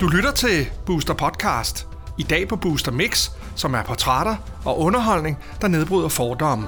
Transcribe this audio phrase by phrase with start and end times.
[0.00, 1.86] Du lytter til Booster Podcast.
[2.18, 6.66] I dag på Booster Mix, som er portrætter og underholdning, der nedbryder fordomme.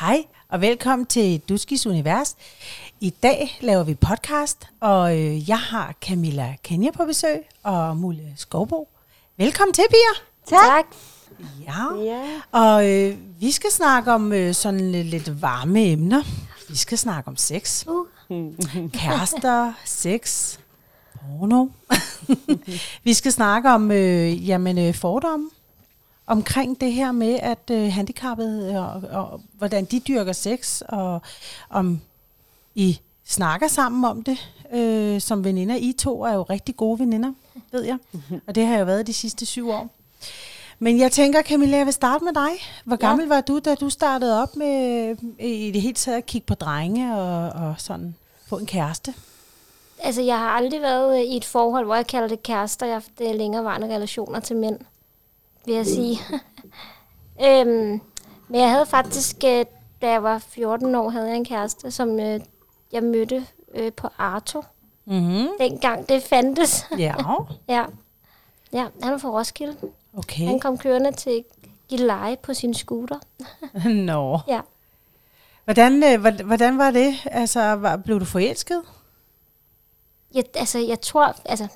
[0.00, 2.36] Hej og velkommen til Duskis Univers.
[3.00, 8.32] I dag laver vi podcast, og øh, jeg har Camilla Kenya på besøg og Mulle
[8.36, 8.88] Skovbo.
[9.36, 10.24] Velkommen til, piger.
[10.46, 10.84] Tak.
[11.66, 12.22] Ja, Ja.
[12.52, 16.22] og øh, vi skal snakke om øh, sådan lidt, lidt varme emner.
[16.68, 18.06] Vi skal snakke om sex, Uh.
[18.92, 20.56] kærester, sex,
[21.14, 21.66] porno.
[23.04, 25.50] vi skal snakke om øh, jamen, øh, fordomme
[26.26, 31.22] omkring det her med, at øh, handicappede, og, og hvordan de dyrker sex, og
[31.70, 32.00] om
[32.74, 34.38] I snakker sammen om det
[34.74, 35.76] øh, som veninder.
[35.76, 37.32] I to er jo rigtig gode veninder,
[37.72, 37.98] ved jeg.
[38.46, 39.88] Og det har jeg været de sidste syv år.
[40.82, 42.50] Men jeg tænker, Camilla, jeg vil starte med dig.
[42.84, 43.06] Hvor Ja.
[43.06, 46.54] gammel var du, da du startede op med i det hele taget at kigge på
[46.54, 48.14] drenge og, og sådan
[48.46, 49.14] få en kæreste?
[50.02, 52.86] Altså, jeg har aldrig været øh, i et forhold, hvor jeg kalder det kærester.
[52.86, 54.78] Jeg har øh, længerevarende relationer til mænd,
[55.66, 56.18] vil jeg sige.
[57.46, 58.00] øhm,
[58.48, 59.64] men jeg havde faktisk, øh,
[60.02, 62.40] da jeg var 14 år, havde jeg en kæreste, som øh,
[62.92, 64.62] jeg mødte øh, på Arto.
[65.04, 65.48] Mm-hmm.
[65.60, 66.86] Dengang det fandtes.
[66.98, 67.14] Ja,
[67.68, 67.84] ja.
[68.72, 69.76] ja, han var fra Roskilde.
[70.18, 70.44] Okay.
[70.46, 71.44] Han kom kørende til
[71.88, 73.18] Gilleleje på sin scooter.
[74.06, 74.38] Nå.
[74.48, 74.60] Ja.
[75.64, 77.14] Hvordan, øh, hvordan- hvordan var det?
[77.24, 78.82] Altså, var, blev du forelsket?
[80.34, 81.68] Jeg, altså, jeg tror, altså,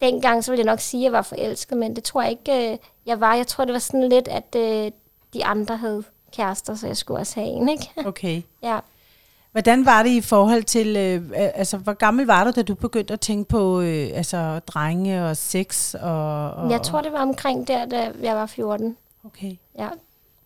[0.00, 2.72] dengang så ville jeg nok sige, at jeg var forelsket, men det tror jeg ikke,
[2.72, 3.34] øh, jeg var.
[3.34, 4.90] Jeg tror, det var sådan lidt, at øh,
[5.34, 7.90] de andre havde kærester, så jeg skulle også have en, ikke?
[8.06, 8.42] Okay.
[8.62, 8.78] ja.
[9.54, 13.12] Hvordan var det i forhold til, øh, altså, hvor gammel var du, da du begyndte
[13.12, 15.94] at tænke på øh, altså, drenge og sex?
[15.94, 18.96] Og, og, Jeg tror, det var omkring der, da jeg var 14.
[19.24, 19.56] Okay.
[19.78, 19.88] Ja.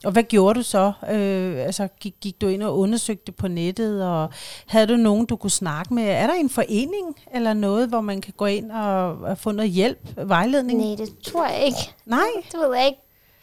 [0.04, 0.92] Og hvad gjorde du så?
[1.10, 4.30] Øh, altså, gik, gik du ind og undersøgte på nettet, og
[4.66, 6.04] havde du nogen, du kunne snakke med?
[6.04, 9.70] Er der en forening eller noget, hvor man kan gå ind og, og få noget
[9.70, 10.78] hjælp, vejledning?
[10.80, 11.94] Nej, det tror jeg ikke.
[12.06, 12.28] Nej?
[12.52, 13.00] Det ved jeg ikke.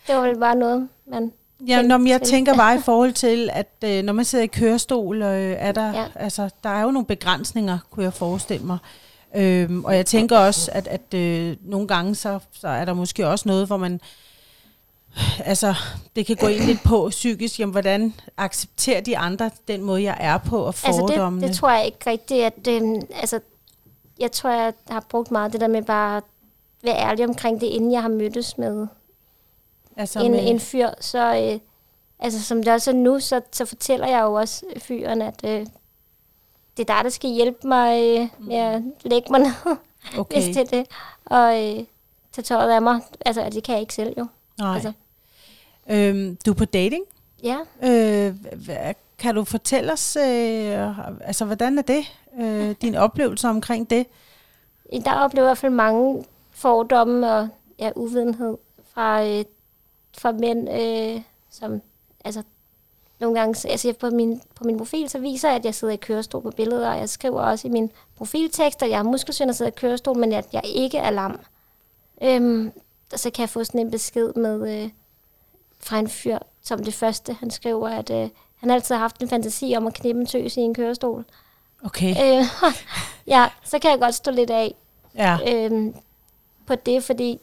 [0.08, 1.32] Det var vel bare noget, man...
[1.68, 5.22] Ja, når, jeg tænker bare i forhold til, at øh, når man sidder i kørestol,
[5.22, 6.06] øh, er der, ja.
[6.16, 8.78] Altså, der er jo nogle begrænsninger, kunne jeg forestille mig.
[9.36, 13.28] Øhm, og jeg tænker også, at, at øh, nogle gange, så, så er der måske
[13.28, 14.02] også noget, hvor man,
[15.40, 15.74] altså,
[16.16, 20.18] det kan gå ind lidt på psykisk, jamen, hvordan accepterer de andre den måde, jeg
[20.20, 21.42] er på, og Altså, fordommene?
[21.42, 22.68] det, det tror jeg ikke rigtigt, at...
[22.68, 23.40] Øh, altså,
[24.20, 26.24] jeg tror, jeg har brugt meget det der med bare at
[26.84, 28.88] være ærlig omkring det, inden jeg har mødtes med
[29.96, 31.60] altså, en, med- en fyr, så øh,
[32.20, 35.66] altså som det også er nu, så, så fortæller jeg jo også fyren, at øh,
[36.78, 39.76] det er dig, der skal hjælpe mig øh, med at lægge mig ned, okay.
[40.20, 40.36] okay.
[40.36, 40.86] hvis det er det,
[41.26, 41.84] og øh,
[42.32, 43.00] tage tøjet af mig.
[43.26, 44.26] Altså, det kan jeg ikke selv jo.
[44.60, 44.74] Nej.
[44.76, 44.92] Altså,
[45.90, 47.04] Øhm, du er på dating.
[47.44, 48.36] ja, Øh,
[48.66, 52.06] hvad, kan du fortælle os, øh, altså, hvordan er det?
[52.40, 54.08] Øh, din oplevelse omkring det?
[55.06, 57.48] der oplever jeg i hvert fald mange fordomme og
[57.80, 58.58] ja, uvidenhed
[58.94, 59.46] fra, øh,
[60.18, 61.81] fra mænd, øh, som
[62.26, 62.44] altså
[63.20, 65.94] nogle gange, altså jeg på min, på min profil, så viser jeg, at jeg sidder
[65.94, 69.50] i kørestol på billeder, og jeg skriver også i min profiltekst, at jeg har muskelsvind
[69.50, 71.40] og sidder i kørestol, men at jeg ikke er lam.
[72.22, 72.72] Øhm,
[73.14, 74.90] og så kan jeg få sådan en besked med øh,
[75.80, 79.30] fra en fyr, som det første, han skriver, at øh, han altid har haft en
[79.30, 81.26] fantasi om at knippe en tøs i en kørestol.
[81.86, 82.09] Okay.
[82.40, 82.46] Øh,
[83.36, 84.76] ja, så kan jeg godt stå lidt af
[85.18, 85.38] Ja.
[85.47, 85.96] øhm,
[86.68, 87.40] på det, fordi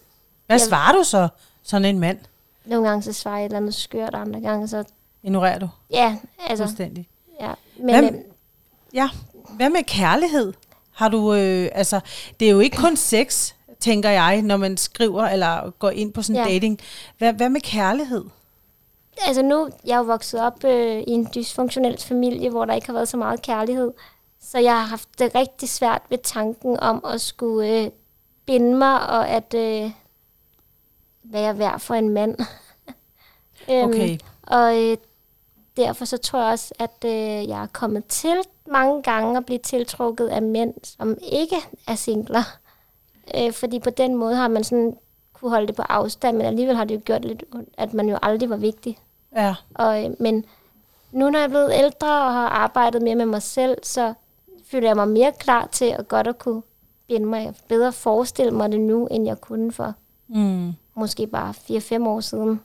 [0.46, 1.28] Hvad jeg- svarer du så,
[1.62, 2.18] sådan en mand?
[2.64, 4.84] Nogle gange så svarer jeg et eller andet skørt, andre gange så,
[5.22, 7.08] Ignorerer du ja, altså, fuldstændig?
[7.40, 7.52] ja.
[7.78, 8.22] Men, Hvem- øhm,
[8.94, 9.08] Ja.
[9.56, 10.52] Hvad med kærlighed?
[10.92, 12.00] Har du, øh, altså,
[12.40, 16.22] det er jo ikke kun sex, tænker jeg, når man skriver eller går ind på
[16.22, 16.52] sådan en Ja.
[16.54, 16.78] dating.
[17.18, 18.24] Hvad, hvad med kærlighed?
[19.26, 22.86] altså nu, jeg er jo vokset op øh, i en dysfunktionel familie, hvor der ikke
[22.86, 23.92] har været så meget kærlighed.
[24.40, 27.90] Så jeg har haft det rigtig svært ved tanken om at skulle øh,
[28.46, 29.90] binde mig, og at øh,
[31.32, 32.36] hvad jeg er værd for en mand.
[33.70, 34.18] Øhm, Okay.
[34.46, 34.96] Og øh,
[35.76, 38.36] derfor så tror jeg også, at øh, jeg er kommet til
[38.66, 41.56] mange gange at blive tiltrukket af mænd, som ikke
[41.88, 42.42] er singler.
[43.36, 44.96] Øh, fordi på den måde har man sådan
[45.32, 47.44] kunne holde det på afstand, men alligevel har det jo gjort lidt
[47.78, 48.98] at man jo aldrig var vigtig.
[49.36, 49.54] Ja.
[49.74, 50.44] Og, øh, men
[51.12, 54.14] nu når jeg er blevet ældre og har arbejdet mere med mig selv, så
[54.70, 56.62] føler jeg mig mere klar til at godt at kunne
[57.08, 57.54] binde mig.
[57.68, 59.94] Bedre forestille mig det nu, end jeg kunne for
[60.28, 60.72] Mm.
[60.94, 61.54] Måske bare
[62.04, 62.60] 4-5 år siden.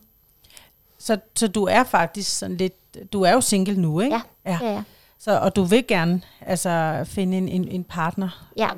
[0.98, 4.16] Så, så du er faktisk sådan lidt, du er jo single nu, ikke?
[4.16, 4.60] Ja, ja.
[4.62, 4.84] Ja, ja.
[5.20, 8.50] Så, og du vil gerne altså, finde en, en, en partner?
[8.58, 8.70] ja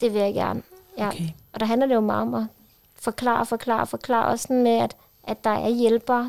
[0.00, 0.62] det vil jeg gerne.
[0.98, 1.08] Ja.
[1.08, 1.28] Okay.
[1.52, 2.46] Og der handler det jo meget om at
[2.94, 4.26] forklare, forklare, forklare.
[4.26, 6.28] Også sådan med, at, at der er hjælper,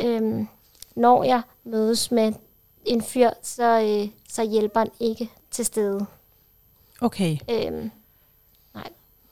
[0.00, 0.48] øhm,
[0.96, 2.32] når jeg mødes med
[2.84, 6.06] en fyr, så, øh, så hjælper han ikke til stede.
[7.00, 7.36] Okay.
[7.50, 7.90] Øhm.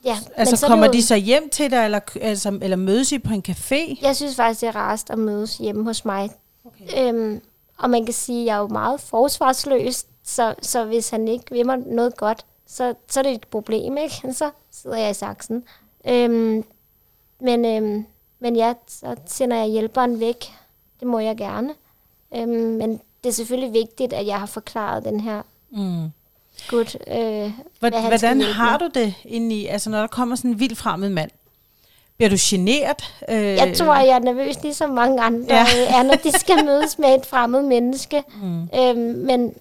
[0.09, 3.13] Ja, Altså så er kommer jo- de så hjem til dig, eller, altså, eller mødes
[3.13, 3.99] I på en café?
[4.03, 6.31] Jeg synes faktisk, det er rarest at mødes hjemme hos mig.
[6.65, 7.09] Okay.
[7.15, 7.41] Øhm,
[7.79, 11.45] og man kan sige, at jeg er jo meget forsvarsløs, så, så hvis han ikke
[11.51, 14.15] vil mig noget godt, så, så er det et problem, ikke?
[14.33, 15.63] Så sidder jeg i saksen.
[16.09, 16.65] Øhm,
[17.41, 18.07] men, øhm,
[18.41, 20.45] men ja, så sender jeg hjælperen væk.
[21.01, 21.75] Det må jeg gerne.
[22.37, 26.09] Øhm, men det er selvfølgelig vigtigt, at jeg har forklaret den her Mm.
[26.69, 26.97] Gut.
[27.09, 27.51] Øh, hvad
[27.81, 31.31] Hvad, hvordan har du det indeni, altså når der kommer sådan en vild fremmed mand?
[32.17, 33.15] Bliver du generet?
[33.29, 35.67] Øh, Jeg tror, jeg er nervøs, ligesom mange andre Ja.
[35.77, 35.99] ja.
[35.99, 38.23] er, når de skal mødes med et fremmed menneske.
[38.43, 38.63] Mm.
[38.63, 39.55] Øhm, men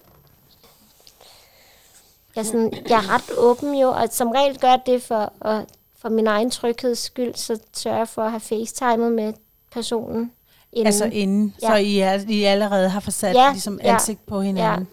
[2.35, 5.65] jeg er, sådan, jeg er ret åben jo, og som regel gør det for, og
[6.01, 9.33] for min egen trygheds skyld, så sørger jeg for at have facetimet med
[9.71, 10.31] personen.
[10.73, 10.85] Inden.
[10.87, 11.67] Altså inden, ja.
[11.67, 11.73] Ja.
[11.73, 14.87] så I, er, I allerede har forsat Ja, ligesom ja, ansigt på hinanden.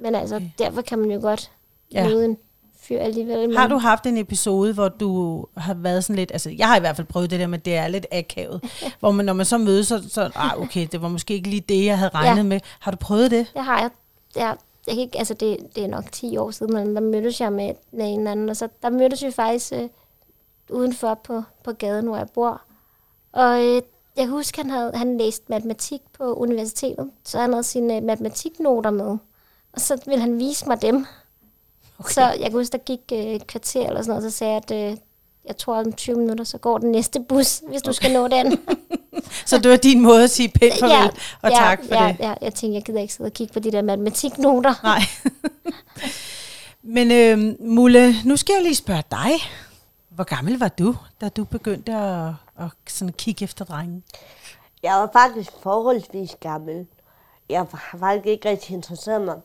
[0.00, 0.50] Men altså, Okay.
[0.58, 1.50] derfor kan man jo godt
[1.92, 2.02] Ja.
[2.02, 2.08] ja.
[2.08, 2.36] møde en
[2.80, 3.56] fyr alligevel.
[3.56, 6.76] Har men- du haft en episode, hvor du har været sådan lidt, altså jeg har
[6.76, 8.64] i hvert fald prøvet det der med, at det er lidt akavet,
[9.00, 11.60] hvor man, når man så mødes, så, så ah, okay, det var måske ikke lige
[11.60, 12.36] det, jeg havde regnet ja.
[12.36, 12.42] Ja.
[12.42, 12.60] med.
[12.80, 13.50] Har du prøvet det?
[13.54, 13.90] Det har jeg.
[14.36, 14.56] jeg,
[14.86, 17.52] jeg kan ikke, altså det, det er nok 10 år siden, men der mødtes jeg
[17.52, 19.88] med, med en anden, og så der mødtes vi faktisk øh,
[20.70, 22.62] udenfor på, på gaden, hvor jeg bor.
[23.32, 23.82] Og øh,
[24.16, 28.90] jeg husker, han havde han læst matematik på universitetet, så han havde sine øh, matematiknoter
[28.90, 29.16] med.
[29.78, 31.06] Og så ville han vise mig dem.
[31.98, 32.12] Okay.
[32.12, 34.62] Så jeg kan huske, der gik øh, et kvarter eller sådan noget, så sagde jeg,
[34.70, 34.96] at øh,
[35.48, 38.28] jeg tror, at om 20 minutter, så går den næste bus, hvis du skal nå
[38.28, 38.58] den.
[39.46, 41.10] Så det var din måde at sige pænt farvel
[41.42, 42.16] og ja, tak for ja, det.
[42.20, 44.74] Ja, jeg tænkte, jeg gider ikke sidde og kigge på de der matematiknoter.
[44.82, 45.00] Nej.
[46.96, 49.30] Men øh, Mulle, nu skal jeg lige spørge dig.
[50.08, 52.28] Hvor gammel var du, da du begyndte at,
[52.58, 54.04] at sådan kigge efter drengen?
[54.82, 56.86] Jeg var faktisk forholdsvis gammel.
[57.48, 59.36] Jeg har faktisk ikke rigtig interesseret mig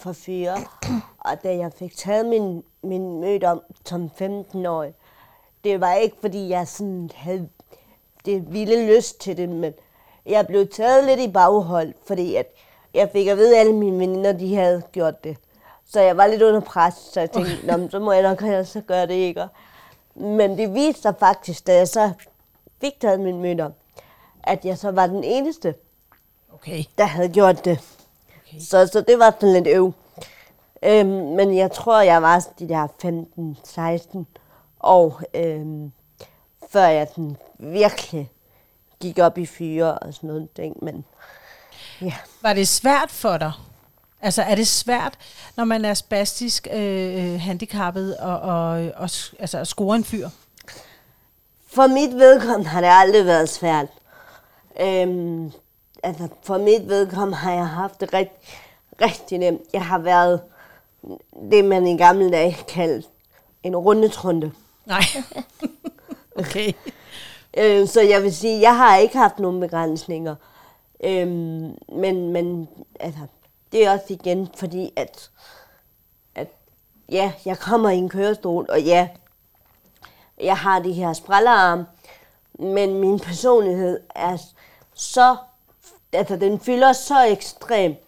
[0.00, 0.56] for fyre.
[1.18, 4.94] Og da jeg fik taget min, min møde om som 15-årig,
[5.64, 7.48] det var ikke fordi jeg sådan havde
[8.24, 9.72] det vilde lyst til det, men
[10.26, 12.46] jeg blev taget lidt i baghold, fordi at
[12.94, 15.36] jeg fik at vide, at alle mine veninder, de havde gjort det.
[15.86, 18.80] Så jeg var lidt under pres, så jeg tænkte, men så må jeg nok så
[18.86, 19.46] gøre det ikke.
[20.14, 22.10] Men det viste sig faktisk, da jeg så
[22.80, 23.72] fik taget min møde om,
[24.42, 25.74] at jeg så var den eneste,
[26.54, 26.84] Okay.
[26.98, 27.97] der havde gjort det.
[28.48, 28.60] Okay.
[28.60, 29.92] Så, så det var sådan lidt øv.
[30.82, 32.86] Øhm, men jeg tror, jeg var de der
[34.16, 34.24] 15-16
[34.80, 35.92] år, øhm,
[36.70, 38.30] før jeg sådan virkelig
[39.00, 40.84] gik op i fyre og sådan noget ting.
[40.84, 41.04] Men
[42.00, 43.52] ja, Var det svært for dig?
[44.20, 45.18] Altså er det svært,
[45.56, 50.28] når man er spastisk øh, handicappet og, og, og, altså, at score en fyr?
[51.72, 53.86] for mit vedkommende har det aldrig været svært.
[54.80, 55.52] Øhm,
[56.02, 58.38] altså for mit vedkommende har jeg haft det rigtig,
[59.00, 59.62] rigtig nemt.
[59.72, 60.40] Jeg har været
[61.50, 63.08] det, man i gamle dage kaldte
[63.62, 64.52] en rundetrunde.
[64.86, 65.02] Nej.
[66.40, 66.72] okay.
[67.56, 70.34] Øh, så jeg vil sige, jeg har ikke haft nogen begrænsninger.
[71.04, 72.68] Øhm, men, men
[73.00, 73.20] altså,
[73.72, 75.30] det er også igen fordi, at,
[76.34, 76.48] at
[77.08, 79.08] ja, jeg kommer i en kørestol, og ja,
[80.40, 81.84] jeg har de her sprællerarm,
[82.58, 84.36] men min personlighed er
[84.94, 85.36] så,
[86.12, 87.98] altså den fylder så ekstremt,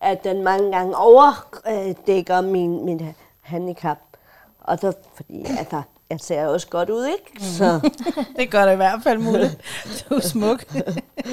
[0.00, 3.98] at den mange gange overdækker min, min handicap.
[4.60, 7.44] Og så, fordi altså, jeg ser også godt ud, ikke?
[7.44, 7.90] Så,
[8.38, 9.56] Det gør det i hvert fald, Mulle.
[10.10, 10.64] Du er smuk.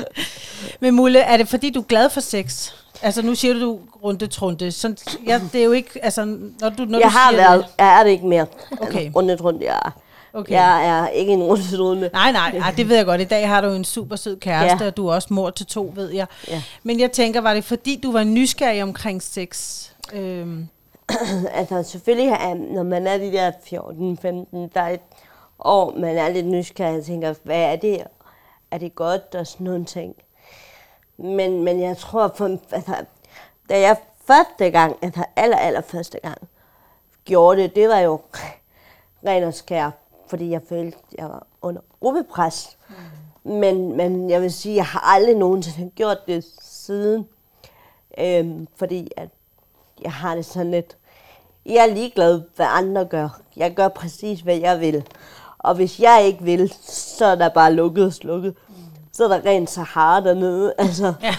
[0.81, 2.71] Men Mulle, er det fordi, du er glad for sex?
[3.01, 4.71] Altså nu siger du, runde trunde.
[4.71, 6.25] Sådan, ja, det er jo ikke, altså
[6.59, 8.45] når du, når jeg du har siger været, Det, jeg er det ikke mere.
[8.71, 9.05] Okay.
[9.05, 9.91] Altså, rundet rundt, jeg er.
[10.33, 10.51] Okay.
[10.51, 12.09] Jeg er ikke en rundet runde.
[12.13, 13.21] Nej, nej, nej, det ved jeg godt.
[13.21, 14.87] I dag har du en super sød kæreste, ja.
[14.87, 16.27] Og du er også mor til to, ved jeg.
[16.47, 16.63] Ja.
[16.83, 19.85] Men jeg tænker, var det fordi, du var nysgerrig omkring sex?
[20.13, 20.67] Øhm,
[21.53, 24.99] altså selvfølgelig, når man er de der 14-15, der er et
[25.59, 28.03] år, man er lidt nysgerrig og tænker, hvad er det?
[28.71, 29.35] Er det godt?
[29.35, 30.15] Og sådan nogle ting.
[31.17, 32.95] Men, men jeg tror, for, altså,
[33.69, 33.95] da jeg
[34.27, 36.37] første gang, altså aller, aller første gang,
[37.25, 38.19] gjorde det, det var jo
[39.25, 39.91] ren og skær,
[40.31, 42.77] fordi jeg følte, jeg var under gruppepres.
[42.89, 43.51] Mm.
[43.51, 47.25] Men, men jeg vil sige, jeg har aldrig nogensinde gjort det siden.
[48.17, 49.29] Øhm, fordi at
[50.01, 50.97] jeg har det sådan lidt,
[51.65, 53.41] jeg er ligeglad, hvad andre gør.
[53.55, 55.03] Jeg gør præcis, hvad jeg vil.
[55.57, 58.55] Og hvis jeg ikke vil, så er der bare lukket og slukket.
[59.13, 60.73] Så er der rent Sahara dernede.
[60.77, 61.35] Altså, ja.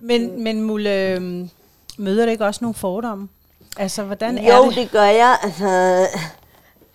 [0.00, 1.50] men, men Mulle, øhm,
[1.98, 3.28] møder det ikke også nogle fordomme?
[3.76, 4.76] Altså, hvordan er jo, det?
[4.76, 5.38] det gør jeg.
[5.42, 6.06] Altså,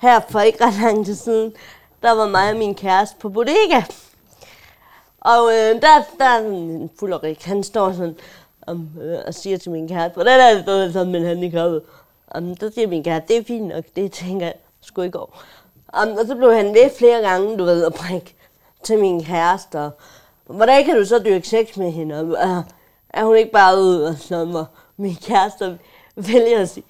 [0.03, 1.53] her for ikke ret lang tid siden,
[2.01, 3.81] der var mig og min kæreste på bodega.
[5.21, 8.15] Og øh, der, der er en fulderik, han står sådan
[8.67, 11.81] um, øh, og siger til min kæreste, hvordan er det, sådan, sådan med handicappet?
[12.35, 12.51] handicap?
[12.51, 15.45] Um, der siger min kæreste, det er fint nok, det tænker jeg sgu ikke over.
[16.03, 18.35] Um, og så blev han ved flere gange, du ved, at prikke
[18.83, 19.79] til min kæreste.
[19.79, 19.91] Og,
[20.45, 22.19] hvordan kan du så dyrke sex med hende?
[22.19, 22.63] Og, er,
[23.09, 24.67] er hun ikke bare ude og sådan noget?
[24.97, 25.79] Min kæreste
[26.15, 26.85] vælger at sige,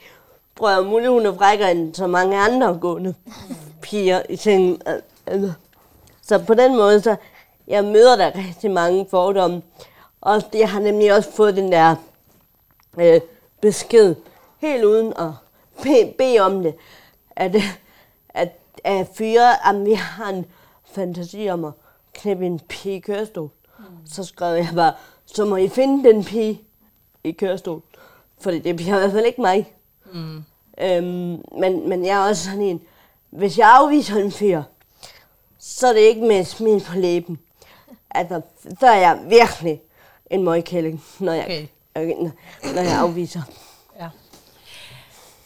[0.56, 3.16] prøv at muligt, hun er frækkere end så mange andre gående
[3.82, 4.82] piger i sengen.
[5.26, 5.54] Altså,
[6.22, 7.16] Så på den måde, så
[7.68, 9.62] jeg møder der rigtig mange fordomme.
[10.22, 11.96] Og jeg har nemlig også fået den der
[12.98, 13.22] øh,
[13.62, 14.16] besked,
[14.60, 15.32] helt uden at
[15.84, 16.76] bede be om det,
[17.36, 17.56] at,
[18.30, 18.50] at,
[18.84, 20.46] at fyre, at vi har en
[20.86, 21.72] fantasi om at
[22.14, 23.50] knæppe en pige i kørestol.
[23.80, 23.86] Mm.
[24.06, 24.94] Så skrev jeg bare,
[25.26, 26.62] så må I finde den pige
[27.24, 27.82] i kørestol.
[28.40, 29.74] Fordi det bliver i hvert fald ikke mig.
[30.14, 30.44] Mm.
[30.82, 32.82] Øhm, men, men jeg er også sådan en,
[33.30, 34.64] hvis jeg afviser en fyr,
[35.60, 37.40] så er det ikke med smil på læben.
[38.12, 38.42] Altså,
[38.80, 39.82] så er jeg virkelig
[40.30, 42.14] en møgkælling, når jeg, okay.
[42.76, 43.42] når jeg afviser.
[44.00, 44.10] Ja.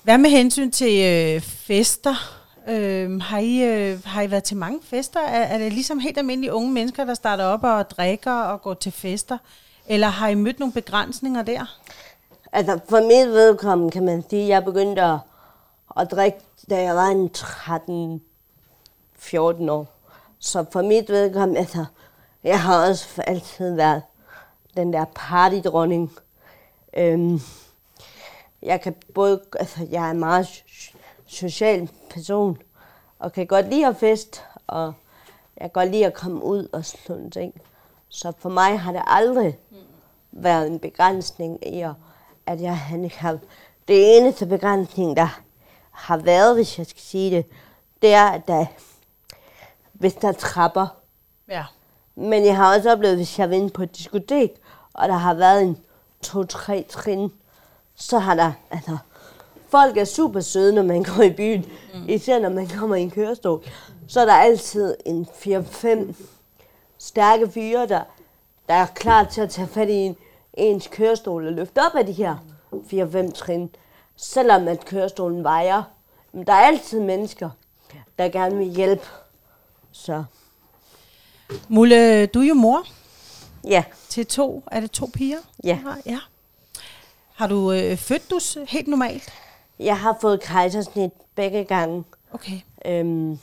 [0.04, 2.16] Hvad med hensyn til øh, fester?
[2.70, 5.20] Øh, har, I, øh, har I været til mange fester?
[5.20, 8.74] Er, er det ligesom helt almindelige unge mennesker, der starter op og drikker og går
[8.74, 9.38] til fester?
[9.88, 11.80] Eller har I mødt nogle begrænsninger der?
[12.51, 15.18] Altså, for mit vedkommende kan man sige, at jeg begyndte at,
[15.98, 16.39] at drikke,
[16.70, 19.88] da jeg var en 13-14 år.
[20.39, 21.86] Så for mit vedkommende, altså,
[22.44, 24.01] jeg har også altid været
[24.77, 26.12] den der partydronning.
[26.98, 27.39] Øhm,
[28.62, 30.63] jeg kan både, altså, jeg er en meget
[31.25, 32.58] social person,
[33.20, 34.94] og kan godt lide at fest, og
[35.58, 37.62] jeg kan godt lide at komme ud og sådan ting.
[38.10, 39.60] Så for mig har det aldrig
[40.32, 41.94] været en begrænsning i, at
[42.48, 43.50] jeg er handicappet.
[43.88, 45.42] Det eneste begrænsning, der
[45.92, 47.46] har været, hvis jeg skal sige det,
[48.01, 48.66] det er, at der,
[49.94, 50.88] hvis der er trapper.
[51.50, 51.66] Ja.
[52.16, 54.51] Men jeg har også oplevet, hvis jeg er på et diskotek,
[54.94, 55.77] og der har været en
[56.22, 57.32] to-tre trin,
[57.96, 58.98] så har der, altså,
[59.70, 61.66] folk er super søde, når man går i byen.
[61.94, 62.10] Mm.
[62.10, 63.63] Især når man kommer i en kørestol.
[64.08, 66.13] Så er der altid en 4-5
[66.98, 68.01] stærke fyre, der,
[68.68, 70.18] der er klar til at tage fat i en,
[70.58, 72.36] ens kørestol og løfte op af de her
[72.74, 73.70] 4-5 trin.
[74.16, 75.84] Selvom at kørestolen vejer.
[76.32, 77.50] Men der er altid mennesker,
[78.20, 79.06] der gerne vil hjælpe.
[79.92, 80.24] Så.
[81.68, 82.84] Mulle, du er jo mor.
[83.68, 83.84] Ja.
[84.10, 85.38] Til to, er det to piger?
[85.64, 85.80] Ja.
[86.06, 86.20] ja.
[87.34, 89.34] Har du øh, født du helt normalt?
[89.80, 92.04] Jeg har fået kejsersnit begge gange.
[92.32, 92.60] Okay.
[92.86, 93.40] Øhm,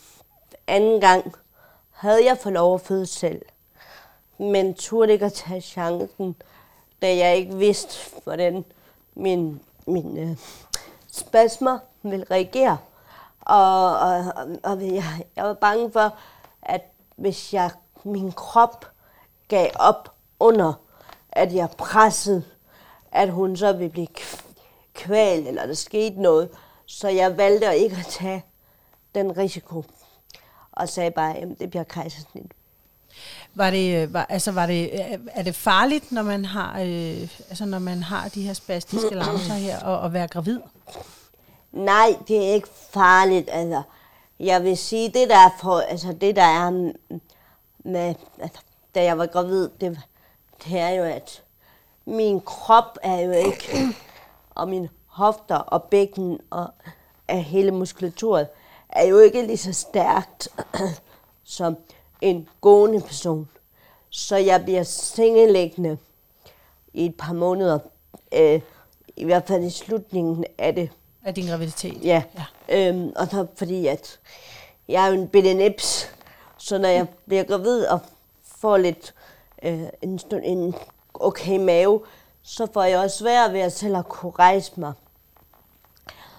[0.67, 1.33] anden gang
[1.91, 3.41] havde jeg fået lov at føde selv.
[4.37, 6.35] Men turde ikke at tage chancen,
[7.05, 8.65] da jeg ikke vidste, hvordan
[9.15, 10.37] min, min øh,
[11.11, 12.77] spasmer ville reagere.
[13.41, 14.25] Og, og,
[14.63, 16.17] og jeg, jeg var bange for,
[16.61, 16.81] at
[17.15, 17.71] hvis jeg
[18.03, 18.85] min krop
[19.47, 20.73] gav op under,
[21.31, 22.43] at jeg pressede,
[23.11, 24.07] at hun så ville blive
[24.93, 26.49] kval, eller der skete noget.
[26.85, 28.45] Så jeg valgte ikke at tage
[29.15, 29.83] den risiko,
[30.71, 32.51] og sagde bare, at det bliver kejsersnit.
[33.55, 37.21] Var det, øh, var, altså var det, øh, er det farligt, når man har, øh,
[37.49, 40.59] altså når man har de her spastiske lamser her, og og være gravid?
[41.71, 43.49] Nej, det er ikke farligt.
[43.51, 43.81] Altså,
[44.39, 46.91] jeg vil sige, det der er, for, altså, det der er
[47.83, 48.59] med, altså,
[48.95, 49.99] da jeg var gravid, det,
[50.63, 51.41] det er jo, at
[52.05, 53.87] min krop er jo ikke,
[54.55, 56.67] og min hofter og bækken og
[57.27, 58.45] af hele muskulaturen
[58.89, 60.47] er jo ikke lige så stærkt
[61.43, 61.77] som
[62.21, 63.49] en gående person.
[64.09, 65.97] Så jeg bliver sengelæggende
[66.93, 67.79] i et par måneder.
[68.33, 68.61] Øh,
[69.15, 70.89] I hvert fald i slutningen af det.
[71.23, 72.03] Af din graviditet?
[72.03, 72.23] Ja.
[72.69, 72.89] ja.
[72.89, 74.19] Øhm, og så fordi, at
[74.87, 76.11] jeg er jo en bitte nips,
[76.57, 77.99] så når jeg bliver gravid og
[78.43, 79.13] får lidt
[79.63, 80.75] øh, en, stund, en
[81.13, 82.01] okay mave,
[82.43, 84.93] så får jeg også svært ved at selv at kunne rejse mig.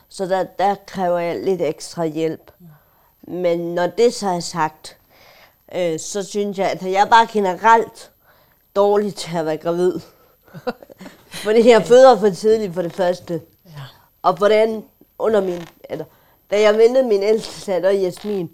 [0.09, 2.53] Så der, der kræver jeg lidt ekstra hjælp.
[3.23, 4.99] Men når det så er sagt,
[5.75, 8.11] øh, så synes jeg, at jeg er bare generelt
[8.77, 10.01] dårlig til at være gravid.
[11.45, 13.41] Fordi jeg føder for tidligt for det første.
[13.67, 13.71] Ja.
[14.23, 14.85] Og hvordan
[15.19, 16.05] under min, eller,
[16.51, 18.51] da jeg ventede min ældste datter Jasmin,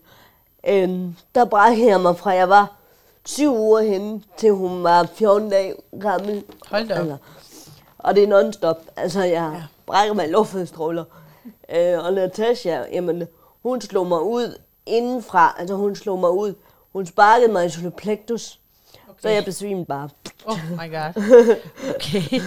[0.69, 1.01] øh,
[1.35, 2.77] der brækkede jeg mig fra, jeg var
[3.25, 6.45] syv uger henne, til hun var 14 dage gammel.
[6.71, 7.17] Hold da altså,
[7.99, 8.79] Og det er non-stop.
[8.97, 9.63] Altså, jeg ja.
[9.87, 11.05] brækker mig luftfodstråler.
[11.69, 13.29] Øh, og Natasha, jamen,
[13.63, 15.57] hun slog mig ud indenfra.
[15.59, 16.55] Altså, hun slog mig ud.
[16.93, 18.61] Hun sparkede mig i soleplektus.
[19.09, 19.21] Okay.
[19.23, 20.09] Så jeg besvimede bare.
[20.45, 21.13] Oh my god.
[21.95, 22.41] Okay.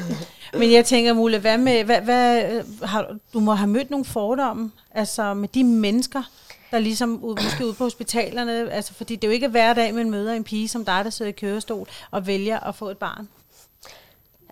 [0.54, 4.72] Men jeg tænker, Mulle, hvad med, hvad, hvad, har, du må have mødt nogle fordomme,
[4.92, 6.24] altså med de mennesker,
[6.72, 9.94] der ligesom ud, måske ude på hospitalerne, altså fordi det er jo ikke hver dag,
[9.94, 12.98] man møder en pige som dig, der sidder i kørestol og vælger at få et
[12.98, 13.30] barn.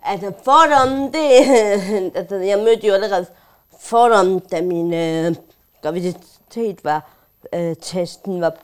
[0.02, 1.30] Altså fordommen, det,
[2.18, 3.26] altså, jeg mødte jo allerede
[3.80, 5.34] fordommen, da min øh,
[5.82, 7.10] graviditet var,
[7.54, 8.56] øh, testen var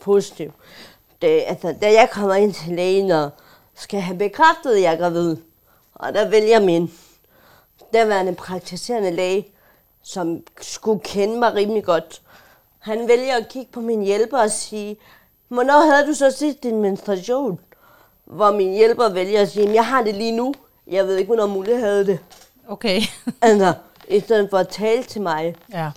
[0.00, 0.52] positiv.
[1.22, 3.30] Det, altså, da jeg kommer ind til lægen og
[3.74, 5.36] skal have bekræftet, at jeg er gravid,
[5.94, 6.92] og der vælger min
[7.92, 9.46] derværende praktiserende læge,
[10.02, 12.22] som skulle kende mig rimelig godt.
[12.78, 14.96] Han vælger at kigge på min hjælper og sige,
[15.48, 17.60] hvornår havde du så sidst din menstruation?
[18.24, 20.54] Hvor min hjælper vælger at sige, jeg har det lige nu.
[20.86, 22.18] Jeg ved ikke, hvornår Mulle havde det.
[22.68, 23.00] Okay.
[23.42, 23.72] Altså,
[24.08, 25.56] i stedet for at tale til mig.
[25.72, 25.90] ja.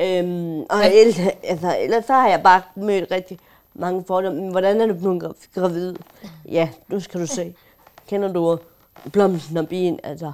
[0.00, 3.38] Øhm, og ellers, altså, ellers så har jeg bare mødt rigtig
[3.74, 4.40] mange fordomme.
[4.40, 5.94] Men Hvordan er du blevet gra- gravid?
[6.48, 7.54] Ja, nu skal du se.
[8.08, 8.58] Kender du
[9.12, 10.00] blomsten og bien?
[10.02, 10.32] Altså,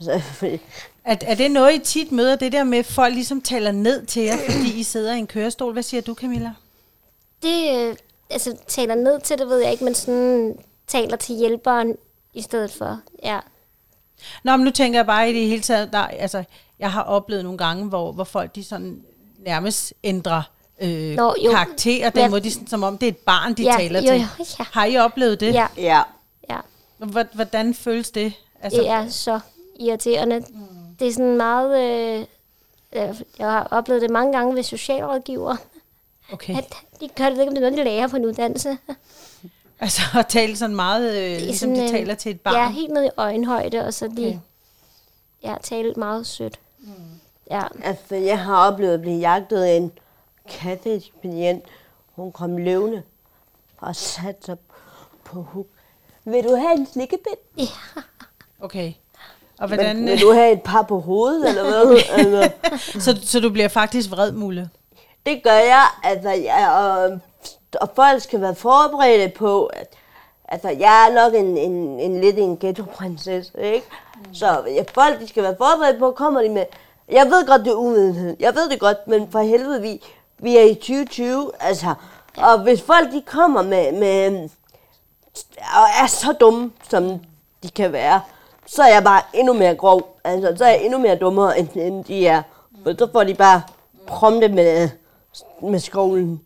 [0.00, 0.58] altså,
[1.04, 4.06] Er, er det noget, I tit møder, det der med, at folk ligesom taler ned
[4.06, 5.72] til jer, fordi I sidder i en kørestol?
[5.72, 6.52] Hvad siger du, Camilla?
[7.42, 7.96] Det, øh,
[8.30, 11.96] altså, taler ned til det, ved jeg ikke, men sådan taler til hjælperen
[12.34, 13.00] i stedet for.
[13.24, 13.38] Ja.
[14.44, 16.44] Nå, men nu tænker jeg bare i det hele taget, der, altså,
[16.78, 19.02] jeg har oplevet nogle gange, hvor, hvor folk de sådan
[19.38, 20.42] nærmest ændrer
[20.80, 21.50] øh, Nå, jo.
[21.50, 22.28] karakter, den Ja.
[22.28, 24.20] måde, de, sådan, som om det er et barn, de Ja, taler jo, til.
[24.20, 24.26] jo,
[24.58, 24.64] ja.
[24.72, 25.54] Har I oplevet det?
[25.54, 26.02] Ja, ja.
[26.50, 26.58] ja.
[26.98, 28.32] Hvor- Hvordan føles det?
[28.62, 29.40] Altså, det er så
[29.80, 30.38] irriterende.
[30.38, 30.66] Mm.
[30.98, 31.78] Det er sådan meget...
[31.80, 32.20] Øh,
[32.92, 35.56] øh, jeg har oplevet det mange gange ved socialrådgiver.
[36.32, 36.56] Okay.
[36.58, 38.78] At de gør det, ikke, om det er noget, de lærer på en uddannelse.
[39.80, 42.54] Altså at tale sådan meget, øh, ligesom de øh, taler til et barn.
[42.54, 44.16] Ja, helt ned i øjenhøjde, og så Okay.
[44.16, 44.40] de
[45.42, 46.60] ja, tale meget sødt.
[46.80, 46.88] Mm.
[47.50, 49.92] Ja, Altså, jeg har oplevet at blive jagtet af en
[50.48, 51.64] katteekspedient.
[52.14, 53.02] Hun kom løvende
[53.78, 54.56] og satte sig
[55.24, 55.66] på huk.
[56.24, 57.68] Vil du have en slikkepind?
[58.60, 58.92] Okay.
[59.58, 62.00] Og hvordan, Men, vil du have et par på hovedet, eller hvad?
[62.18, 62.50] altså,
[63.00, 64.70] så, så du bliver faktisk vred, Mulle?
[65.26, 65.84] det gør jeg.
[66.02, 67.18] Altså, jeg og,
[67.80, 69.94] og folk skal være forberedte på, at
[70.48, 73.86] altså, jeg er nok en, en, en lidt en ghetto-prinsesse, ikke?
[74.32, 76.64] Så ja, folk de skal være forberedt på, kommer de med...
[77.08, 78.36] Jeg ved godt, det er uvidenhed.
[78.40, 80.02] Jeg ved det godt, men for helvede, vi,
[80.38, 81.94] vi er i 2020, altså.
[82.36, 84.48] Og hvis folk de kommer med, med
[85.58, 87.20] og er så dumme, som
[87.62, 88.20] de kan være,
[88.66, 90.18] så er jeg bare endnu mere grov.
[90.24, 92.42] Altså, så er jeg endnu mere dummere, end, end de er.
[92.86, 93.62] Og så får de bare
[94.06, 94.88] prompte med,
[95.62, 96.40] med skolen.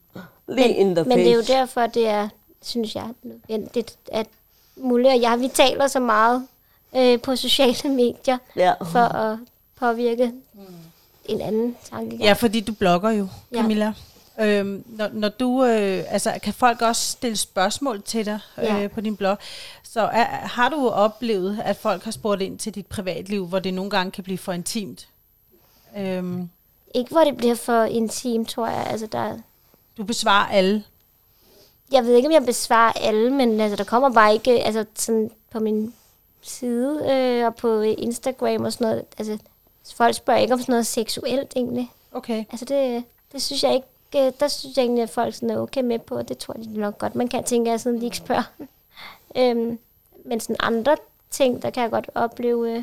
[0.51, 1.53] Lige men, in the men det er jo face.
[1.53, 2.29] derfor, det er,
[2.63, 4.27] synes jeg, nødvendigt, at
[4.77, 6.47] Mulle og jeg, vi taler så meget
[6.97, 8.73] øh, på sociale medier, Ja.
[8.73, 9.39] for at
[9.79, 10.33] påvirke
[11.25, 12.17] en anden tanke.
[12.17, 13.57] Ja, fordi du blogger jo, Ja.
[13.57, 13.93] Camilla.
[14.41, 18.89] Øhm, når, når du, øh, altså, kan folk også stille spørgsmål til dig øh, Ja.
[18.89, 19.39] på din blog?
[19.83, 23.75] Så er, har du oplevet, at folk har spurgt ind til dit privatliv, hvor det
[23.75, 25.09] nogle gange kan blive for intimt?
[25.99, 26.49] Øhm,
[26.95, 28.87] Ikke hvor det bliver for intimt, tror jeg.
[28.91, 29.39] Altså, der,
[29.97, 30.85] du besvarer alle.
[31.93, 35.31] jeg ved ikke, om jeg besvarer alle, men altså, der kommer bare ikke altså, sådan
[35.51, 35.95] på min
[36.43, 39.05] side øh, og på Instagram og sådan noget.
[39.19, 39.39] Altså,
[39.95, 41.91] folk spørger ikke om sådan noget seksuelt egentlig.
[42.13, 42.45] Okay.
[42.51, 45.59] Altså, det, det synes jeg ikke, øh, der synes jeg egentlig, at folk sådan er
[45.59, 48.05] okay med på, og det tror de nok godt, man kan tænke, at sådan de
[48.05, 48.53] ikke spørger.
[49.37, 49.79] øhm,
[50.25, 50.97] men sådan andre
[51.31, 52.83] ting, der kan jeg godt opleve øh,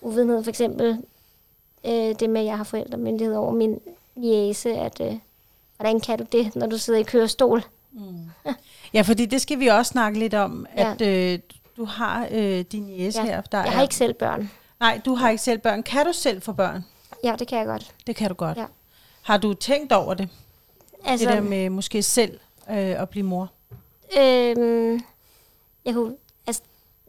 [0.00, 0.42] uvidenhed.
[0.42, 1.04] For eksempel
[1.84, 3.80] øh, det med, at jeg har forældremyndighed over min
[4.16, 5.18] jæse, at øh,
[5.76, 7.64] hvordan kan du det, når du sidder i kørestol?
[8.94, 10.92] Ja, fordi det skal vi også snakke lidt om, Ja.
[10.92, 11.38] at øh,
[11.76, 13.40] du har øh, din jæse Ja, her.
[13.40, 14.50] Der Jeg er, har ikke selv børn.
[14.80, 15.82] Nej, du har ikke selv børn.
[15.82, 16.84] Kan du selv få børn?
[17.24, 17.92] Ja, det kan jeg godt.
[18.06, 18.58] Det kan du godt.
[18.58, 18.64] Ja.
[19.22, 20.28] Har du tænkt over det?
[21.04, 22.38] Altså, det der med måske selv
[22.70, 23.50] øh, at blive mor?
[24.18, 25.00] Øhm,
[25.84, 26.14] jeg kunne,
[26.46, 26.62] altså,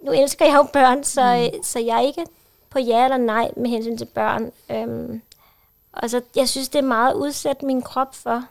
[0.03, 1.63] nu elsker jeg jo børn, så, mm.
[1.63, 2.25] så jeg er ikke
[2.69, 4.51] på ja eller nej med hensyn til børn.
[4.69, 5.21] Øhm,
[5.91, 8.43] og så, jeg synes, det er meget udsat min krop for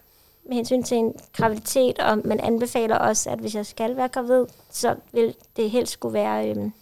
[0.48, 4.46] med hensyn til en graviditet, og man anbefaler også, at hvis jeg skal være gravid,
[4.70, 6.72] så vil det helst skulle være øhm,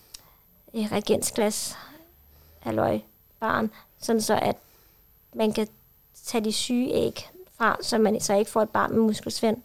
[0.72, 1.76] et reagensglas,
[2.60, 3.00] halløj,
[3.40, 4.56] barn, sådan så at
[5.34, 5.68] man kan
[6.24, 9.56] tage de syge æg fra, så man så ikke får et barn med muskelsvind.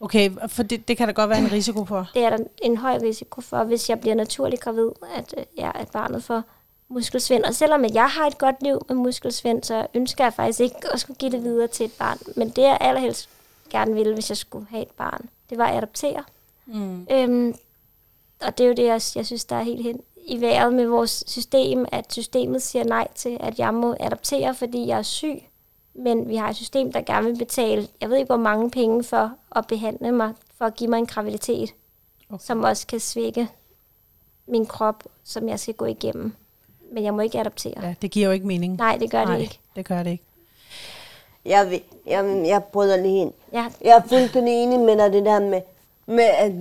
[0.00, 2.06] Okay, for det, det kan der godt være en risiko for.
[2.14, 5.70] det er der en høj risiko for, hvis jeg bliver naturligt gravid, at, øh, ja,
[5.74, 6.42] at barnet får
[6.90, 7.44] muskelsvind.
[7.44, 10.92] Og selvom at jeg har et godt liv med muskelsvind, så ønsker jeg faktisk ikke
[10.92, 12.18] at skulle give det videre til et barn.
[12.36, 13.28] Men det jeg allerhelst
[13.70, 16.24] gerne ville, hvis jeg skulle have et barn, det var at adoptere.
[16.66, 17.06] Mm.
[17.10, 17.54] Øhm,
[18.40, 20.86] og det er jo det, jeg, jeg synes, der er helt hen i vejret med
[20.86, 25.42] vores system, at systemet siger nej til, at jeg må adoptere, fordi jeg er syg.
[25.94, 29.04] Men vi har et system, der gerne vil betale, jeg ved ikke hvor mange penge
[29.04, 31.74] for at behandle mig, for at give mig en graviditet,
[32.30, 32.44] okay.
[32.44, 33.48] som også kan svække
[34.46, 36.32] min krop, som jeg skal gå igennem.
[36.92, 37.74] Men jeg må ikke adoptere.
[37.86, 37.94] Ja.
[38.02, 38.76] Det giver jo ikke mening.
[38.76, 39.58] Nej, det gør Nej, det ikke.
[39.76, 40.24] det gør det ikke.
[41.44, 43.32] Jeg, vil- jeg, jeg bryder lige ind.
[43.52, 45.60] Ja, Jeg er fuldstændig enig med dig, det der med,
[46.06, 46.52] med at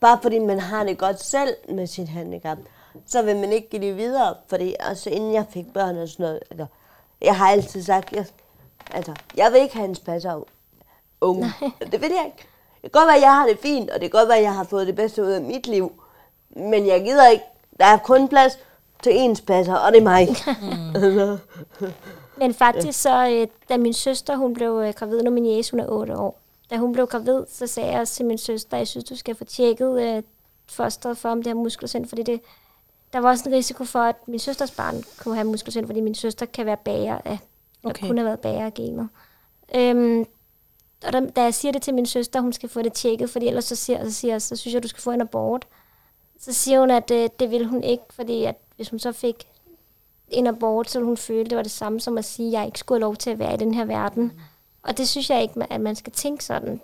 [0.00, 2.58] bare fordi man har det godt selv med sit handicap,
[3.06, 4.34] så vil man ikke give det videre.
[4.48, 6.66] Fordi altså, inden jeg fik børn og sådan noget, altså,
[7.20, 8.24] jeg har altid sagt, jeg,
[8.94, 10.42] altså, jeg vil ikke have en spasser
[11.20, 11.52] unge.
[11.92, 12.48] Det vil jeg ikke.
[12.82, 14.44] Det kan godt være, at jeg har det fint, og det kan godt være, at
[14.44, 15.92] jeg har fået det bedste ud af mit liv.
[16.50, 17.44] Men jeg gider ikke.
[17.80, 18.58] Der er kun plads
[19.02, 20.28] til én spasser, og det er mig.
[20.94, 21.38] Altså,
[22.36, 25.80] Men faktisk så, øh, da min søster, hun blev øh, gravid, nu min jæs, hun
[25.80, 26.38] er 8 år.
[26.70, 29.34] Da hun blev gravid, så sagde jeg også til min søster, jeg synes, du skal
[29.34, 30.22] få tjekket øh,
[30.70, 32.40] fosteret for, om det har muskelsind, fordi det,
[33.12, 36.14] der var også en risiko for, at min søsters barn kunne have muskelsind, fordi min
[36.14, 37.38] søster kan være bager af,
[37.82, 38.06] og Okay.
[38.06, 39.08] kunne have været bager af genet.
[39.74, 40.24] Øhm,
[41.06, 43.46] og da, da jeg siger det til min søster, hun skal få det tjekket, fordi
[43.46, 45.66] ellers så siger, så siger jeg, så synes jeg, du skal få en abort.
[46.40, 49.48] Så siger hun, at øh, det vil hun ikke, fordi at hvis hun så fik
[50.28, 52.78] en abort, så hun føle, det var det samme som at sige, at jeg ikke
[52.78, 54.32] skulle have lov til at være i den her verden.
[54.82, 56.80] Og det synes jeg ikke, at man skal tænke sådan.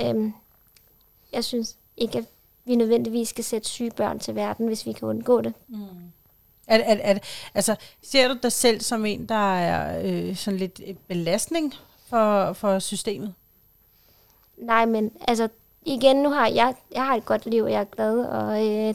[0.00, 0.32] Øhm,
[1.32, 2.24] jeg synes ikke, at
[2.64, 5.54] vi nødvendigvis skal sætte syge børn til verden, hvis vi kan undgå det.
[6.66, 7.18] Er, er, er,
[7.54, 11.74] altså, ser du dig selv som en, der er øh, sådan lidt et belastning
[12.08, 13.34] for, for systemet?
[14.56, 15.48] Nej, men altså,
[15.82, 18.94] igen, nu har jeg, jeg har et godt liv, og jeg er glad, og øh,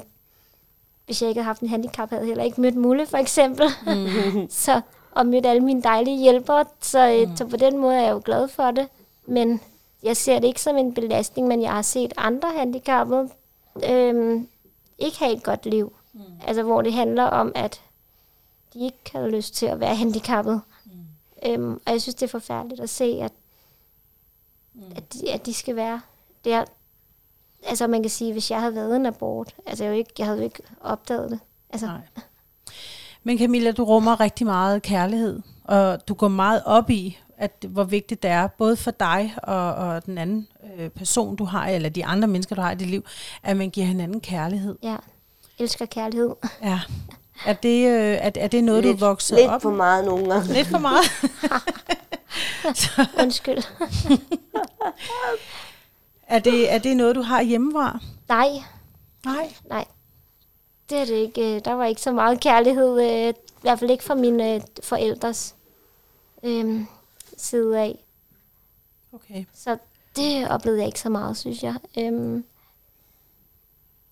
[1.05, 3.65] hvis jeg ikke havde haft en handicap, havde jeg heller ikke mødt Mulle, for eksempel.
[3.85, 4.49] Mm.
[4.65, 7.37] så, og mødt alle mine dejlige hjælpere, så, øh, mm.
[7.37, 8.87] så på den måde er jeg jo glad for det.
[9.25, 9.61] Men
[10.03, 13.29] jeg ser det ikke som en belastning, men jeg har set andre handicappede
[13.89, 14.41] øh,
[14.99, 15.93] ikke have et godt liv.
[16.13, 16.21] Mm.
[16.47, 17.81] Altså, hvor det handler om, at
[18.73, 20.61] de ikke har lyst til at være handicappet.
[20.85, 20.91] Mm.
[21.49, 23.31] Øhm, og jeg synes, det er forfærdeligt at se, at
[24.95, 26.01] at de, at de skal være
[26.45, 26.65] der.
[27.67, 30.25] Altså man kan sige, hvis jeg havde været en abort, altså jeg, jo ikke, jeg
[30.25, 31.39] havde jo ikke opdaget det.
[31.69, 31.97] Altså, Nej.
[33.23, 37.83] Men Camilla, du rummer rigtig meget kærlighed, og du går meget op i, at hvor
[37.83, 40.47] vigtigt det er, både for dig og, og den anden
[40.77, 43.05] øh, person, du har, eller de andre mennesker, du har i dit liv,
[43.43, 44.75] at man giver hinanden kærlighed.
[44.83, 44.95] ja,
[45.59, 46.35] elsker kærlighed.
[46.63, 46.79] Ja.
[47.45, 49.77] Er det, øh, er, er det noget, lidt, du vokser lidt op for med?
[49.77, 50.53] meget nogle gange.
[50.53, 51.05] Lidt for meget.
[53.23, 53.63] Undskyld.
[56.35, 57.99] er, det, er det noget, du har hjemmefra?
[58.29, 58.49] nej,
[59.25, 59.53] Nej.
[59.69, 59.85] nej.
[60.89, 61.55] Det er det ikke.
[61.55, 63.01] Øh, Der var ikke så meget kærlighed.
[63.01, 65.55] øh, I hvert fald ikke fra mine øh, forældres
[66.43, 66.87] øhm,
[67.37, 67.99] side af.
[69.13, 69.45] Okay.
[69.53, 69.77] Så
[70.15, 71.75] det oplevede jeg ikke så meget, synes jeg.
[71.97, 72.45] Øhm,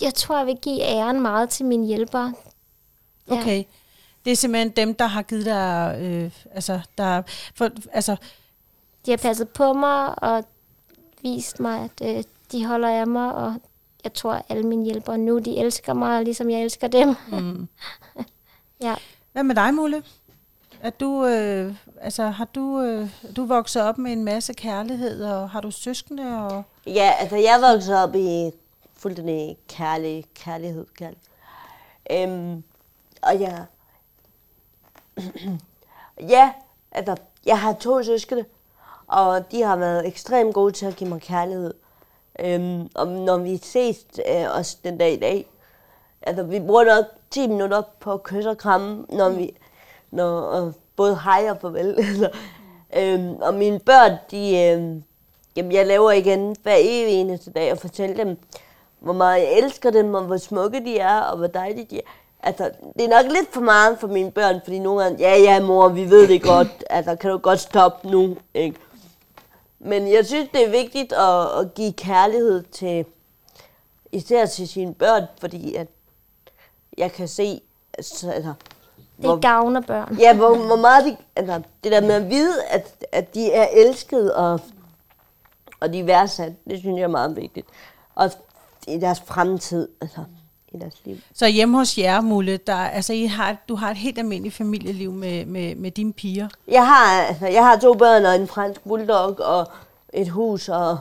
[0.02, 2.34] jeg tror, jeg vil give æren meget til mine hjælpere.
[3.30, 3.42] Ja.
[3.42, 3.64] Okay.
[4.26, 7.22] Det er simpelthen dem, der har givet dig, øh, altså, der,
[7.56, 8.16] for, altså,
[9.06, 10.44] De har passet på mig og
[11.22, 13.56] vist mig, at øh, de holder af mig, og
[14.04, 17.16] jeg tror, at alle mine hjælpere nu, de elsker mig, ligesom jeg elsker dem.
[17.32, 17.68] mm.
[18.88, 18.96] ja.
[19.32, 20.04] Hvad med dig, Mulle?
[20.82, 25.50] Er du, øh, altså, har du, øh, du vokset op med en masse kærlighed, og
[25.50, 26.46] har du søskende?
[26.46, 26.64] Og...
[26.88, 28.52] Ja, altså jeg voksede op i
[28.94, 30.86] fuldstændig kærlig, kærlighed.
[30.98, 31.24] kærlighed.
[32.12, 32.64] Øhm,
[33.22, 33.66] og jeg...
[36.36, 36.52] ja,
[36.92, 38.46] altså jeg har to søskende,
[39.10, 41.74] og de har været ekstremt gode til at give mig kærlighed.
[42.40, 45.46] Øhm, og når vi ses øh, også den dag i dag,
[46.22, 49.56] altså vi bruger nok 10 minutter på at kysse og kramme, når vi,
[50.12, 51.96] når, og både hej og farvel.
[52.98, 55.02] øhm, og mine børn, de, øh,
[55.56, 58.38] jamen jeg laver igen hver evig eneste dag og fortæller dem,
[59.00, 62.10] hvor meget jeg elsker dem, og hvor smukke de er, og hvor dejlige de er.
[62.44, 65.60] Altså, det er nok lidt for meget for mine børn, fordi nogle gange, ja, ja,
[65.60, 68.80] mor, vi ved det godt, altså, kan du godt stoppe nu, ikke?
[69.80, 73.06] Men jeg synes, det er vigtigt at, at give kærlighed til,
[74.12, 75.88] især til sine børn, fordi at
[76.98, 77.62] jeg kan se,
[77.98, 78.54] altså, altså
[79.22, 80.18] Det gavner børn.
[80.20, 83.68] Ja, hvor, hvor meget de, altså, det der med at vide, at, at de er
[83.74, 84.60] elsket og,
[85.80, 87.68] og de er værdsat, det synes jeg er meget vigtigt.
[88.16, 88.32] Og
[88.88, 90.24] i deres fremtid, altså
[90.74, 91.18] i deres liv.
[91.34, 95.12] Så hjemme hos jer, Mulle, der, altså, I har, du har et helt almindeligt familieliv
[95.12, 96.48] med, med, med dine piger.
[96.68, 99.72] Jeg har, altså, jeg har to børn og en fransk bulldog og
[100.14, 101.00] et hus, og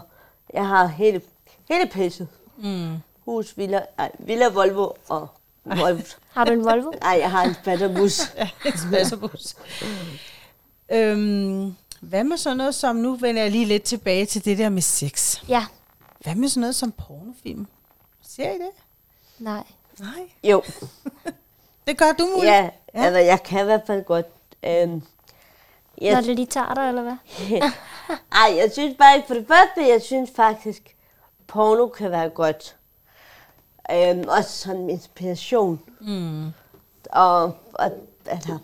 [0.54, 1.20] jeg har hele,
[1.68, 2.28] hele pisset.
[2.58, 2.96] Mm.
[3.24, 5.28] Hus, villa, ej, villa Volvo og
[5.64, 6.02] Volvo.
[6.34, 6.90] Har du en Volvo?
[6.90, 8.20] Nej, jeg har en spatterbus.
[8.88, 9.56] Spasserbus.
[10.92, 14.68] øhm, hvad med sådan noget som, nu vender jeg lige lidt tilbage til det der
[14.68, 15.42] med sex.
[15.48, 15.66] Ja.
[16.20, 17.66] Hvad med sådan noget som pornofilm?
[18.22, 18.70] Ser I det?
[19.38, 19.64] Nej.
[20.00, 20.30] Nej.
[20.44, 20.62] Jo,
[21.86, 22.50] Det gør du, Mulle?
[22.50, 22.70] ja, ja.
[23.04, 24.26] Altså, jeg kan i hvert fald godt.
[24.62, 25.02] Øhm,
[26.00, 27.16] jeg, Når det lige tager dig, eller hvad?
[28.42, 30.96] Ej, jeg synes bare ikke, for det første, jeg synes faktisk,
[31.46, 32.76] porno kan være godt.
[33.90, 35.80] Øhm, også sådan inspiration.
[36.00, 36.46] Mm.
[37.10, 37.90] Og, og
[38.26, 38.58] altså,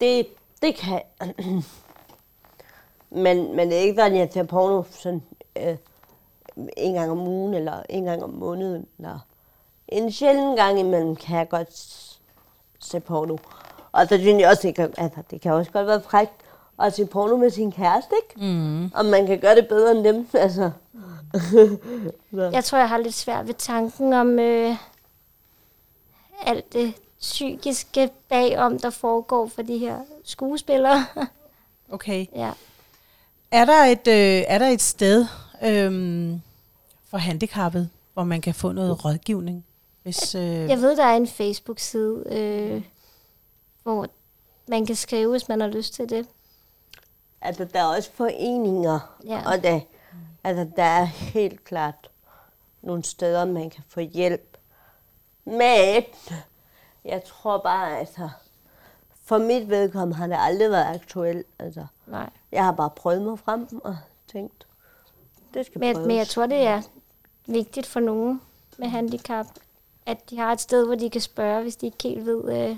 [0.00, 0.26] det,
[0.62, 1.02] det kan,
[3.10, 5.22] Men, men det er ikke sådan, at jeg ser porno sådan,
[5.56, 5.76] øh,
[6.76, 8.86] en gang om ugen, eller en gang om måneden.
[8.98, 9.18] Eller
[9.88, 11.74] en sjælden gang imellem kan jeg godt
[12.80, 13.36] se porno.
[13.92, 16.32] Og så synes jeg også, det kan, altså, det kan også godt være frækt
[16.82, 18.46] at se porno med sin kæreste, ikke?
[18.46, 18.84] Mm.
[18.94, 20.70] Og man kan gøre det bedre end dem, altså.
[22.32, 24.76] Jeg tror, jeg har lidt svært ved tanken om øh,
[26.46, 31.06] alt det psykiske bagom, der foregår for de her skuespillere.
[31.90, 32.26] Okay.
[32.34, 32.50] ja.
[33.50, 35.26] Er der et, øh, er der et sted
[35.62, 36.42] øhm,
[37.16, 39.66] for handicappet, hvor man kan få noget rådgivning?
[40.02, 42.82] Hvis, øh, Jeg ved, der er en Facebook-side, øh,
[43.82, 44.06] hvor
[44.68, 46.26] man kan skrive, hvis man har lyst til det.
[47.40, 49.42] Altså, der er også foreninger, Ja.
[49.46, 49.82] og det,
[50.44, 52.10] altså, der er helt klart
[52.82, 54.56] nogle steder, man kan få hjælp.
[55.44, 56.02] Men
[57.04, 58.28] jeg tror bare, altså,
[59.24, 61.46] for mit vedkommende har det aldrig været aktuelt.
[61.58, 62.30] Altså, Nej.
[62.52, 63.96] jeg har bare prøvet mig frem og
[64.32, 64.66] tænkt,
[65.54, 66.06] det skal Men, prøves.
[66.06, 66.82] men jeg tror, det er
[67.46, 68.40] vigtigt for nogen
[68.78, 69.46] med handicap,
[70.06, 72.76] at de har et sted, hvor de kan spørge, hvis de ikke helt ved, øh,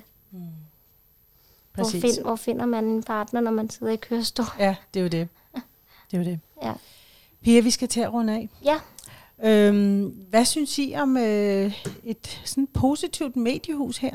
[1.74, 2.00] hvor, præcis.
[2.02, 4.46] find, hvor finder man en partner, når man sidder i kørestol.
[4.58, 5.28] Ja, det er jo det.
[6.10, 6.40] Det er jo det.
[6.62, 6.72] Ja.
[7.42, 8.48] Pia, vi skal til at runde af.
[8.64, 8.80] ja.
[9.42, 14.14] Øhm, hvad synes I om øh, et sådan positivt mediehus her,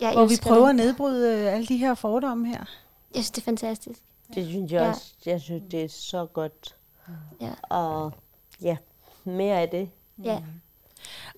[0.00, 0.68] Jeg hvor vi prøver det.
[0.70, 2.58] at nedbryde øh, alle de her fordomme her?
[2.58, 2.66] Jeg
[3.14, 4.00] synes, det er fantastisk.
[4.34, 4.88] Det synes jeg Ja.
[4.88, 5.12] også.
[5.26, 6.76] Jeg synes, det er så godt.
[7.40, 7.50] Ja.
[7.62, 8.12] Og
[8.62, 8.76] ja,
[9.24, 9.90] mere af det.
[10.24, 10.38] Ja.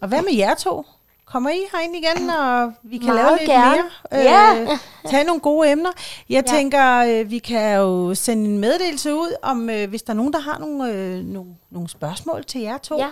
[0.00, 0.86] Og hvad med jer to?
[1.24, 3.82] Kommer I herind igen, og vi kan Meget lave lidt gerne.
[4.12, 4.22] mere?
[4.22, 4.78] Ja.
[5.10, 5.90] Tage nogle gode emner.
[6.28, 6.52] Jeg Ja.
[6.52, 10.32] tænker, øh, vi kan jo sende en meddelelse ud, om øh, hvis der er nogen,
[10.32, 12.98] der har nogle, øh, nogle, nogle spørgsmål til jer to.
[12.98, 13.08] ja.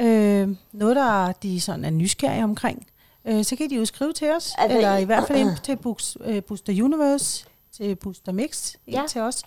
[0.00, 2.86] Øh, noget, der de sådan er nysgerrige omkring.
[3.24, 5.50] Øh, så kan de jo skrive til os, Altså, eller i- i hvert fald ind
[5.64, 7.46] til Books, øh, Booster Universe,
[7.76, 9.02] til Booster Mix, ind Ja.
[9.08, 9.42] til os.